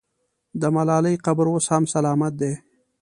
د 0.61 0.63
ملالۍ 0.75 1.15
قبر 1.25 1.45
اوس 1.53 1.65
هم 1.73 1.83
سلامت 1.93 2.33
دی. 2.41 2.53